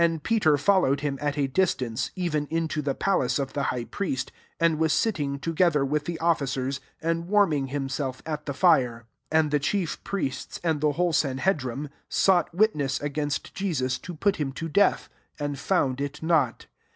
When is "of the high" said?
3.37-3.83